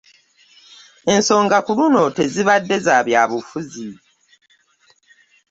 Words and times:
Ensonga 1.13 1.57
ku 1.65 1.71
luno 1.77 2.03
tezibadde 2.17 2.75
za 2.85 2.97
byabufuzi. 3.05 3.89